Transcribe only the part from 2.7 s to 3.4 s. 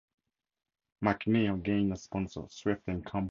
and Company.